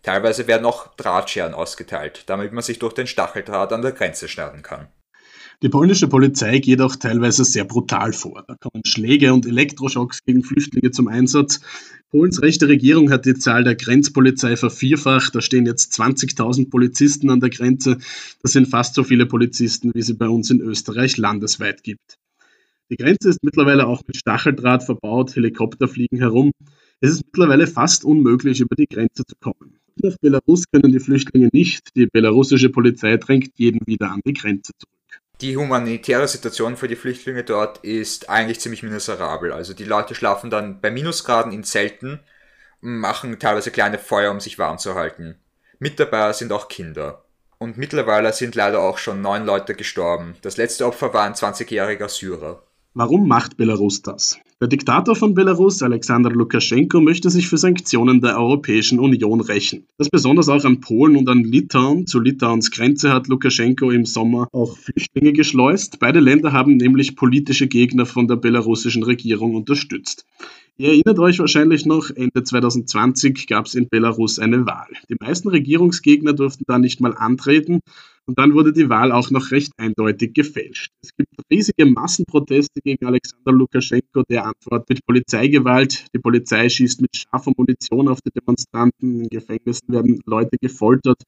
Teilweise 0.02 0.46
werden 0.46 0.66
auch 0.66 0.94
Drahtscheren 0.96 1.54
ausgeteilt, 1.54 2.24
damit 2.26 2.52
man 2.52 2.62
sich 2.62 2.78
durch 2.78 2.92
den 2.92 3.06
Stacheldraht 3.06 3.72
an 3.72 3.82
der 3.82 3.92
Grenze 3.92 4.28
schneiden 4.28 4.62
kann. 4.62 4.88
Die 5.62 5.68
polnische 5.68 6.08
Polizei 6.08 6.58
geht 6.58 6.80
auch 6.80 6.96
teilweise 6.96 7.44
sehr 7.44 7.64
brutal 7.64 8.12
vor. 8.12 8.42
Da 8.48 8.56
kommen 8.56 8.82
Schläge 8.84 9.32
und 9.32 9.46
Elektroschocks 9.46 10.24
gegen 10.24 10.42
Flüchtlinge 10.42 10.90
zum 10.90 11.06
Einsatz. 11.06 11.60
Polens 12.10 12.42
rechte 12.42 12.66
Regierung 12.66 13.12
hat 13.12 13.26
die 13.26 13.34
Zahl 13.34 13.62
der 13.62 13.76
Grenzpolizei 13.76 14.56
vervierfacht. 14.56 15.36
Da 15.36 15.40
stehen 15.40 15.64
jetzt 15.64 15.94
20.000 15.94 16.68
Polizisten 16.68 17.30
an 17.30 17.38
der 17.38 17.50
Grenze. 17.50 17.98
Das 18.42 18.50
sind 18.50 18.66
fast 18.66 18.96
so 18.96 19.04
viele 19.04 19.24
Polizisten, 19.24 19.92
wie 19.94 20.02
sie 20.02 20.14
bei 20.14 20.28
uns 20.28 20.50
in 20.50 20.60
Österreich 20.60 21.16
landesweit 21.16 21.84
gibt. 21.84 22.18
Die 22.90 22.96
Grenze 22.96 23.28
ist 23.28 23.44
mittlerweile 23.44 23.86
auch 23.86 24.02
mit 24.04 24.16
Stacheldraht 24.16 24.82
verbaut, 24.82 25.36
Helikopter 25.36 25.86
fliegen 25.86 26.18
herum. 26.18 26.50
Es 27.00 27.12
ist 27.12 27.22
mittlerweile 27.24 27.68
fast 27.68 28.04
unmöglich, 28.04 28.60
über 28.60 28.74
die 28.74 28.88
Grenze 28.88 29.22
zu 29.24 29.36
kommen. 29.40 29.78
Nach 29.94 30.16
Belarus 30.20 30.64
können 30.72 30.90
die 30.90 30.98
Flüchtlinge 30.98 31.50
nicht. 31.52 31.94
Die 31.94 32.06
belarussische 32.06 32.70
Polizei 32.70 33.16
drängt 33.16 33.52
jeden 33.58 33.86
wieder 33.86 34.10
an 34.10 34.22
die 34.26 34.32
Grenze 34.32 34.72
zurück. 34.76 34.91
Die 35.42 35.56
humanitäre 35.56 36.28
Situation 36.28 36.76
für 36.76 36.86
die 36.86 36.94
Flüchtlinge 36.94 37.42
dort 37.42 37.78
ist 37.78 38.30
eigentlich 38.30 38.60
ziemlich 38.60 38.84
miserabel. 38.84 39.52
Also 39.52 39.74
die 39.74 39.84
Leute 39.84 40.14
schlafen 40.14 40.50
dann 40.50 40.80
bei 40.80 40.92
Minusgraden 40.92 41.50
in 41.50 41.64
Zelten, 41.64 42.20
machen 42.80 43.36
teilweise 43.40 43.72
kleine 43.72 43.98
Feuer, 43.98 44.30
um 44.30 44.38
sich 44.38 44.60
warm 44.60 44.78
zu 44.78 44.94
halten. 44.94 45.40
Mit 45.80 45.98
dabei 45.98 46.32
sind 46.32 46.52
auch 46.52 46.68
Kinder. 46.68 47.24
Und 47.58 47.76
mittlerweile 47.76 48.32
sind 48.32 48.54
leider 48.54 48.78
auch 48.78 48.98
schon 48.98 49.20
neun 49.20 49.44
Leute 49.44 49.74
gestorben. 49.74 50.36
Das 50.42 50.58
letzte 50.58 50.86
Opfer 50.86 51.12
war 51.12 51.24
ein 51.24 51.34
20-jähriger 51.34 52.08
Syrer. 52.08 52.62
Warum 52.94 53.26
macht 53.26 53.56
Belarus 53.56 54.02
das? 54.02 54.38
Der 54.60 54.68
Diktator 54.68 55.16
von 55.16 55.32
Belarus, 55.32 55.82
Alexander 55.82 56.30
Lukaschenko, 56.30 57.00
möchte 57.00 57.30
sich 57.30 57.48
für 57.48 57.56
Sanktionen 57.56 58.20
der 58.20 58.38
Europäischen 58.38 58.98
Union 58.98 59.40
rächen. 59.40 59.86
Das 59.96 60.10
besonders 60.10 60.50
auch 60.50 60.62
an 60.66 60.80
Polen 60.80 61.16
und 61.16 61.26
an 61.30 61.42
Litauen. 61.42 62.06
Zu 62.06 62.20
Litauens 62.20 62.70
Grenze 62.70 63.10
hat 63.10 63.28
Lukaschenko 63.28 63.90
im 63.90 64.04
Sommer 64.04 64.46
auch 64.52 64.76
Flüchtlinge 64.76 65.32
geschleust. 65.32 66.00
Beide 66.00 66.20
Länder 66.20 66.52
haben 66.52 66.76
nämlich 66.76 67.16
politische 67.16 67.66
Gegner 67.66 68.04
von 68.04 68.28
der 68.28 68.36
belarussischen 68.36 69.04
Regierung 69.04 69.54
unterstützt. 69.54 70.26
Ihr 70.78 70.88
erinnert 70.88 71.18
euch 71.18 71.38
wahrscheinlich 71.38 71.84
noch, 71.84 72.10
Ende 72.10 72.42
2020 72.42 73.46
gab 73.46 73.66
es 73.66 73.74
in 73.74 73.88
Belarus 73.88 74.38
eine 74.38 74.66
Wahl. 74.66 74.88
Die 75.10 75.16
meisten 75.20 75.48
Regierungsgegner 75.48 76.32
durften 76.32 76.64
da 76.66 76.78
nicht 76.78 77.00
mal 77.00 77.14
antreten 77.14 77.80
und 78.24 78.38
dann 78.38 78.54
wurde 78.54 78.72
die 78.72 78.88
Wahl 78.88 79.12
auch 79.12 79.30
noch 79.30 79.50
recht 79.50 79.72
eindeutig 79.76 80.32
gefälscht. 80.32 80.90
Es 81.02 81.14
gibt 81.14 81.28
riesige 81.50 81.84
Massenproteste 81.86 82.80
gegen 82.82 83.04
Alexander 83.04 83.52
Lukaschenko, 83.52 84.22
der 84.30 84.46
antwortet 84.46 84.88
mit 84.88 85.06
Polizeigewalt. 85.06 86.06
Die 86.14 86.20
Polizei 86.20 86.68
schießt 86.68 87.02
mit 87.02 87.16
scharfer 87.16 87.52
Munition 87.56 88.08
auf 88.08 88.20
die 88.22 88.30
Demonstranten. 88.30 89.22
In 89.22 89.28
Gefängnissen 89.28 89.88
werden 89.88 90.20
Leute 90.24 90.56
gefoltert. 90.58 91.22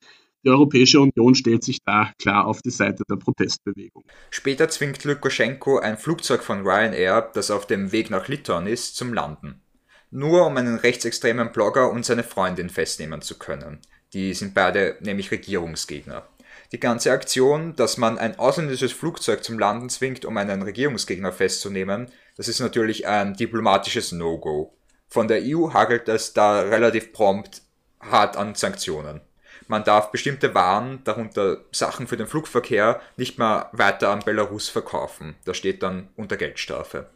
Die 0.45 0.51
Europäische 0.51 1.01
Union 1.01 1.35
stellt 1.35 1.65
sich 1.65 1.83
da 1.85 2.13
klar 2.21 2.47
auf 2.47 2.61
die 2.61 2.71
Seite 2.71 3.03
der 3.09 3.17
Protestbewegung. 3.17 4.05
Später 4.31 4.69
zwingt 4.69 5.03
Lukaschenko 5.05 5.79
ein 5.79 5.97
Flugzeug 5.97 6.43
von 6.43 6.67
Ryanair, 6.67 7.31
das 7.33 7.51
auf 7.51 7.67
dem 7.67 7.93
Weg 7.93 8.11
nach 8.11 8.29
Litauen 8.29 8.67
ist, 8.67 8.95
zum 8.95 9.15
Landen. 9.15 9.63
Nur 10.11 10.47
um 10.47 10.57
einen 10.59 10.77
rechtsextremen 10.77 11.51
Blogger 11.51 11.91
und 11.91 12.05
seine 12.05 12.25
Freundin 12.25 12.69
festnehmen 12.69 13.23
zu 13.23 13.39
können. 13.39 13.79
Die 14.13 14.35
sind 14.35 14.53
beide 14.53 14.99
nämlich 15.01 15.31
Regierungsgegner. 15.31 16.29
Die 16.73 16.81
ganze 16.81 17.13
Aktion, 17.13 17.75
dass 17.77 17.97
man 17.97 18.19
ein 18.19 18.39
ausländisches 18.39 18.93
Flugzeug 18.93 19.45
zum 19.45 19.59
Landen 19.59 19.89
zwingt, 19.89 20.27
um 20.27 20.37
einen 20.37 20.61
Regierungsgegner 20.61 21.33
festzunehmen, 21.33 22.09
das 22.37 22.49
ist 22.49 22.61
natürlich 22.61 23.07
ein 23.07 23.35
diplomatisches 23.35 24.13
No-Go. 24.13 24.75
Von 25.09 25.27
der 25.27 25.41
EU 25.43 25.73
hagelt 25.73 26.09
es 26.09 26.35
da 26.35 26.61
relativ 26.61 27.13
prompt 27.13 27.63
hart 28.01 28.37
an 28.37 28.55
Sanktionen. 28.55 29.23
Man 29.67 29.85
darf 29.85 30.11
bestimmte 30.11 30.55
Waren, 30.55 31.03
darunter 31.05 31.65
Sachen 31.73 32.07
für 32.07 32.17
den 32.17 32.27
Flugverkehr, 32.27 33.01
nicht 33.17 33.39
mehr 33.39 33.71
weiter 33.73 34.11
an 34.11 34.21
Belarus 34.21 34.69
verkaufen. 34.69 35.35
Das 35.45 35.57
steht 35.57 35.83
dann 35.83 36.09
unter 36.17 36.37
Geldstrafe. 36.37 37.09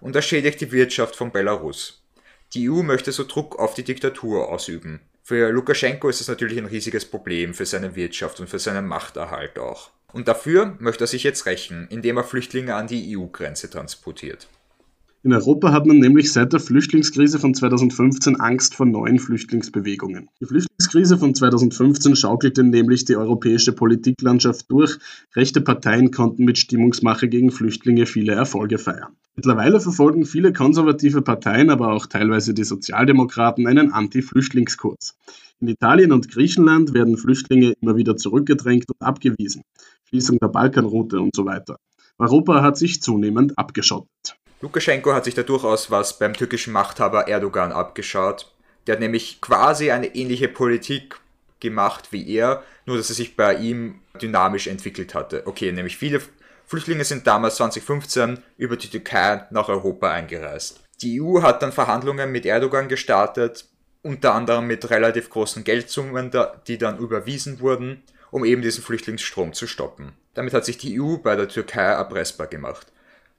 Und 0.00 0.14
das 0.14 0.24
schädigt 0.24 0.60
die 0.60 0.72
Wirtschaft 0.72 1.16
von 1.16 1.30
Belarus. 1.30 2.02
Die 2.54 2.70
EU 2.70 2.82
möchte 2.82 3.12
so 3.12 3.24
Druck 3.24 3.58
auf 3.58 3.74
die 3.74 3.84
Diktatur 3.84 4.48
ausüben. 4.48 5.00
Für 5.22 5.50
Lukaschenko 5.50 6.08
ist 6.08 6.20
es 6.20 6.28
natürlich 6.28 6.58
ein 6.58 6.66
riesiges 6.66 7.04
Problem 7.04 7.54
für 7.54 7.66
seine 7.66 7.96
Wirtschaft 7.96 8.40
und 8.40 8.48
für 8.48 8.58
seinen 8.58 8.86
Machterhalt 8.86 9.58
auch. 9.58 9.90
Und 10.12 10.28
dafür 10.28 10.76
möchte 10.78 11.04
er 11.04 11.08
sich 11.08 11.24
jetzt 11.24 11.46
rächen, 11.46 11.88
indem 11.90 12.18
er 12.18 12.24
Flüchtlinge 12.24 12.74
an 12.74 12.86
die 12.86 13.16
EU-Grenze 13.16 13.68
transportiert. 13.68 14.46
In 15.24 15.32
Europa 15.32 15.72
hat 15.72 15.86
man 15.86 16.00
nämlich 16.00 16.30
seit 16.30 16.52
der 16.52 16.60
Flüchtlingskrise 16.60 17.38
von 17.38 17.54
2015 17.54 18.38
Angst 18.38 18.74
vor 18.74 18.84
neuen 18.84 19.18
Flüchtlingsbewegungen. 19.18 20.28
Die 20.38 20.44
Flüchtlingskrise 20.44 21.16
von 21.16 21.34
2015 21.34 22.14
schaukelte 22.14 22.62
nämlich 22.62 23.06
die 23.06 23.16
europäische 23.16 23.72
Politiklandschaft 23.72 24.70
durch. 24.70 24.98
Rechte 25.34 25.62
Parteien 25.62 26.10
konnten 26.10 26.44
mit 26.44 26.58
Stimmungsmache 26.58 27.26
gegen 27.28 27.52
Flüchtlinge 27.52 28.04
viele 28.04 28.32
Erfolge 28.32 28.76
feiern. 28.76 29.16
Mittlerweile 29.34 29.80
verfolgen 29.80 30.26
viele 30.26 30.52
konservative 30.52 31.22
Parteien, 31.22 31.70
aber 31.70 31.94
auch 31.94 32.04
teilweise 32.04 32.52
die 32.52 32.64
Sozialdemokraten 32.64 33.66
einen 33.66 33.94
Anti-Flüchtlingskurs. 33.94 35.16
In 35.58 35.68
Italien 35.68 36.12
und 36.12 36.30
Griechenland 36.30 36.92
werden 36.92 37.16
Flüchtlinge 37.16 37.72
immer 37.80 37.96
wieder 37.96 38.18
zurückgedrängt 38.18 38.90
und 38.90 39.00
abgewiesen. 39.00 39.62
Schließung 40.06 40.36
der 40.38 40.48
Balkanroute 40.48 41.18
und 41.18 41.34
so 41.34 41.46
weiter. 41.46 41.78
Europa 42.18 42.60
hat 42.60 42.76
sich 42.76 43.00
zunehmend 43.00 43.56
abgeschottet. 43.56 44.36
Lukaschenko 44.64 45.12
hat 45.12 45.26
sich 45.26 45.34
da 45.34 45.42
durchaus 45.42 45.90
was 45.90 46.18
beim 46.18 46.32
türkischen 46.32 46.72
Machthaber 46.72 47.28
Erdogan 47.28 47.70
abgeschaut. 47.70 48.50
Der 48.86 48.94
hat 48.94 49.00
nämlich 49.00 49.42
quasi 49.42 49.90
eine 49.90 50.14
ähnliche 50.14 50.48
Politik 50.48 51.20
gemacht 51.60 52.12
wie 52.12 52.34
er, 52.34 52.62
nur 52.86 52.96
dass 52.96 53.10
er 53.10 53.14
sich 53.14 53.36
bei 53.36 53.56
ihm 53.56 54.00
dynamisch 54.22 54.66
entwickelt 54.66 55.14
hatte. 55.14 55.46
Okay, 55.46 55.70
nämlich 55.70 55.98
viele 55.98 56.22
Flüchtlinge 56.66 57.04
sind 57.04 57.26
damals 57.26 57.56
2015 57.56 58.38
über 58.56 58.78
die 58.78 58.88
Türkei 58.88 59.44
nach 59.50 59.68
Europa 59.68 60.10
eingereist. 60.10 60.80
Die 61.02 61.20
EU 61.20 61.42
hat 61.42 61.62
dann 61.62 61.72
Verhandlungen 61.72 62.32
mit 62.32 62.46
Erdogan 62.46 62.88
gestartet, 62.88 63.66
unter 64.02 64.32
anderem 64.32 64.66
mit 64.66 64.88
relativ 64.88 65.28
großen 65.28 65.62
Geldsummen, 65.64 66.30
die 66.66 66.78
dann 66.78 66.96
überwiesen 66.96 67.60
wurden, 67.60 68.02
um 68.30 68.46
eben 68.46 68.62
diesen 68.62 68.82
Flüchtlingsstrom 68.82 69.52
zu 69.52 69.66
stoppen. 69.66 70.12
Damit 70.32 70.54
hat 70.54 70.64
sich 70.64 70.78
die 70.78 70.98
EU 70.98 71.18
bei 71.18 71.36
der 71.36 71.48
Türkei 71.48 71.82
erpressbar 71.82 72.46
gemacht 72.46 72.86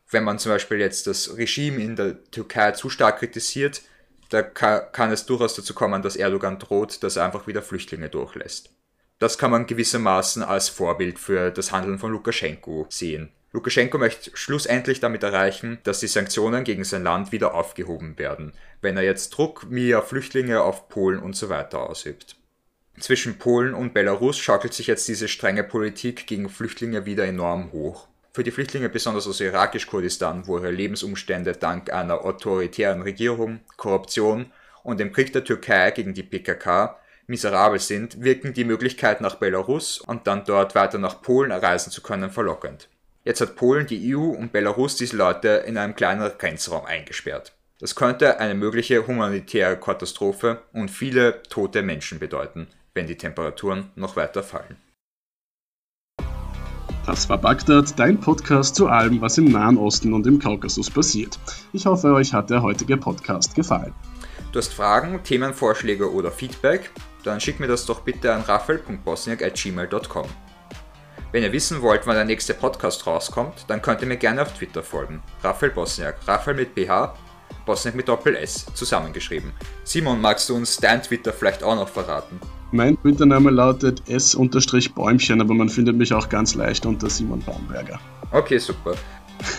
wenn 0.09 0.24
man 0.24 0.39
zum 0.39 0.51
Beispiel 0.51 0.79
jetzt 0.79 1.07
das 1.07 1.38
Regime 1.38 1.81
in 1.81 1.95
der 1.95 2.24
Türkei 2.31 2.71
zu 2.71 2.89
stark 2.89 3.19
kritisiert, 3.19 3.81
da 4.29 4.41
kann 4.41 5.12
es 5.12 5.25
durchaus 5.25 5.55
dazu 5.55 5.74
kommen, 5.74 6.01
dass 6.01 6.15
Erdogan 6.15 6.59
droht, 6.59 7.03
dass 7.03 7.15
er 7.15 7.25
einfach 7.25 7.47
wieder 7.47 7.62
Flüchtlinge 7.62 8.09
durchlässt. 8.09 8.71
Das 9.19 9.38
kann 9.38 9.51
man 9.51 9.65
gewissermaßen 9.65 10.43
als 10.43 10.67
Vorbild 10.67 11.19
für 11.19 11.51
das 11.51 11.71
Handeln 11.71 12.00
von 12.00 12.12
Lukaschenko 12.12 12.88
sehen. 12.89 13.31
Lukaschenko 13.53 13.97
möchte 13.97 14.31
schlussendlich 14.33 15.00
damit 15.00 15.24
erreichen, 15.24 15.77
dass 15.83 16.01
die 16.01 16.07
Sanktionen 16.07 16.65
gegen 16.65 16.83
sein 16.83 17.03
Land 17.03 17.31
wieder 17.31 17.53
aufgehoben 17.53 18.17
werden, 18.19 18.51
wenn 18.81 18.97
er 18.97 19.03
jetzt 19.03 19.29
Druck 19.29 19.67
via 19.69 20.01
Flüchtlinge 20.01 20.62
auf 20.62 20.89
Polen 20.89 21.19
und 21.19 21.38
so 21.38 21.47
weiter 21.47 21.89
ausübt. 21.89 22.35
Zwischen 23.00 23.38
Polen 23.38 23.74
und 23.74 23.93
Belarus 23.93 24.38
schaukelt 24.38 24.74
sich 24.74 24.88
jetzt 24.88 25.07
diese 25.07 25.29
strenge 25.29 25.63
Politik 25.63 26.27
gegen 26.27 26.50
Flüchtlinge 26.50 27.05
wieder 27.05 27.25
enorm 27.25 27.71
hoch. 27.71 28.07
Für 28.35 28.43
die 28.43 28.51
Flüchtlinge 28.51 28.89
besonders 28.89 29.29
aus 29.29 29.39
irakisch-Kurdistan, 29.39 30.45
wo 30.45 30.57
ihre 30.57 30.69
Lebensumstände 30.69 31.53
dank 31.53 31.93
einer 31.93 32.25
autoritären 32.25 33.01
Regierung, 33.01 33.61
Korruption 33.77 34.51
und 34.83 34.99
dem 34.99 35.13
Krieg 35.13 35.31
der 35.31 35.45
Türkei 35.45 35.91
gegen 35.91 36.13
die 36.13 36.23
PKK 36.23 36.99
miserabel 37.27 37.79
sind, 37.79 38.21
wirken 38.21 38.53
die 38.53 38.65
Möglichkeit 38.65 39.21
nach 39.21 39.35
Belarus 39.35 39.99
und 39.99 40.27
dann 40.27 40.43
dort 40.43 40.75
weiter 40.75 40.97
nach 40.97 41.21
Polen 41.21 41.53
reisen 41.53 41.91
zu 41.91 42.01
können 42.01 42.29
verlockend. 42.29 42.89
Jetzt 43.23 43.39
hat 43.39 43.55
Polen, 43.55 43.87
die 43.87 44.13
EU 44.13 44.31
und 44.31 44.51
Belarus 44.51 44.97
diese 44.97 45.15
Leute 45.15 45.63
in 45.65 45.77
einem 45.77 45.95
kleineren 45.95 46.37
Grenzraum 46.37 46.83
eingesperrt. 46.83 47.53
Das 47.79 47.95
könnte 47.95 48.41
eine 48.41 48.55
mögliche 48.55 49.07
humanitäre 49.07 49.79
Katastrophe 49.79 50.61
und 50.73 50.91
viele 50.91 51.41
tote 51.43 51.83
Menschen 51.83 52.19
bedeuten, 52.19 52.67
wenn 52.93 53.07
die 53.07 53.15
Temperaturen 53.17 53.91
noch 53.95 54.17
weiter 54.17 54.43
fallen. 54.43 54.75
Das 57.15 57.29
war 57.29 57.38
Bagdad, 57.38 57.98
dein 57.98 58.19
Podcast 58.19 58.75
zu 58.75 58.89
allem, 58.89 59.22
was 59.22 59.38
im 59.38 59.45
Nahen 59.45 59.77
Osten 59.77 60.13
und 60.13 60.27
im 60.27 60.38
Kaukasus 60.38 60.91
passiert. 60.91 61.39
Ich 61.72 61.86
hoffe, 61.86 62.13
euch 62.13 62.34
hat 62.34 62.50
der 62.50 62.62
heutige 62.62 62.98
Podcast 62.98 63.55
gefallen. 63.55 63.93
Du 64.51 64.60
hast 64.60 64.74
Fragen, 64.74 65.24
Themenvorschläge 65.24 66.12
oder 66.12 66.29
Feedback? 66.29 66.91
Dann 67.24 67.39
schick 67.39 67.62
mir 67.62 67.67
das 67.67 67.86
doch 67.86 68.01
bitte 68.01 68.34
an 68.34 68.41
rafael.bosniak.gmail.com. 68.41 70.25
Wenn 71.31 71.43
ihr 71.43 71.53
wissen 71.53 71.81
wollt, 71.81 72.05
wann 72.05 72.15
der 72.15 72.25
nächste 72.25 72.53
Podcast 72.53 73.07
rauskommt, 73.07 73.63
dann 73.69 73.81
könnt 73.81 74.01
ihr 74.01 74.07
mir 74.07 74.17
gerne 74.17 74.41
auf 74.41 74.53
Twitter 74.53 74.84
folgen. 74.84 75.24
Raphael 75.41 75.72
Bosniak, 75.72 76.17
Raphael 76.27 76.57
mit 76.57 76.75
BH, 76.75 77.15
Bosniak 77.65 77.95
mit 77.95 78.10
Doppel 78.10 78.36
S, 78.36 78.65
zusammengeschrieben. 78.74 79.53
Simon, 79.86 80.19
magst 80.19 80.50
du 80.50 80.55
uns 80.57 80.75
dein 80.75 81.01
Twitter 81.01 81.31
vielleicht 81.31 81.63
auch 81.63 81.75
noch 81.75 81.88
verraten? 81.88 82.41
Mein 82.75 83.00
Twitter-Name 83.00 83.51
lautet 83.51 84.03
S-Bäumchen, 84.10 85.39
aber 85.39 85.53
man 85.53 85.70
findet 85.70 85.96
mich 85.96 86.13
auch 86.13 86.27
ganz 86.27 86.55
leicht 86.55 86.86
unter 86.86 87.10
Simon 87.10 87.39
Baumberger. 87.39 88.01
Okay, 88.32 88.58
super. 88.58 88.96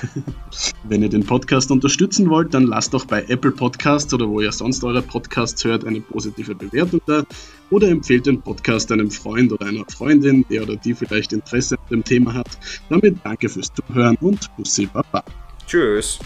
Wenn 0.85 1.03
ihr 1.03 1.09
den 1.09 1.25
Podcast 1.25 1.71
unterstützen 1.71 2.29
wollt, 2.29 2.53
dann 2.53 2.65
lasst 2.65 2.93
doch 2.93 3.07
bei 3.07 3.25
Apple 3.29 3.53
Podcasts 3.53 4.13
oder 4.13 4.29
wo 4.29 4.43
ihr 4.43 4.53
sonst 4.53 4.85
eure 4.85 5.01
Podcasts 5.01 5.65
hört 5.65 5.87
eine 5.87 6.03
positive 6.03 6.55
Bewertung 6.55 7.01
da 7.07 7.23
oder 7.71 7.89
empfehlt 7.89 8.27
den 8.27 8.43
Podcast 8.43 8.93
einem 8.93 9.11
Freund 9.11 9.51
oder 9.51 9.65
einer 9.65 9.87
Freundin, 9.89 10.45
der 10.51 10.65
oder 10.65 10.77
die 10.77 10.93
vielleicht 10.93 11.33
Interesse 11.33 11.77
an 11.79 11.87
dem 11.91 12.05
Thema 12.05 12.35
hat. 12.35 12.49
Damit 12.91 13.17
danke 13.25 13.49
fürs 13.49 13.73
Zuhören 13.73 14.17
und 14.21 14.55
Bussi 14.59 14.85
Baba. 14.85 15.25
Tschüss. 15.67 16.19